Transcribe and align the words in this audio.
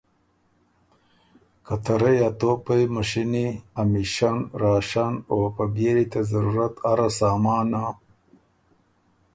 که 1.65 1.75
ته 1.83 1.93
رئ 2.01 2.19
ا 2.27 2.29
توپئ، 2.39 2.83
مُشینی، 2.95 3.47
امیشن، 3.81 4.37
راشن، 4.61 5.13
او 5.31 5.37
په 5.55 5.63
بيېلي 5.73 6.05
ته 6.11 6.19
ضرورت 6.31 6.73
اره 6.91 7.07
سامانه 7.19 7.83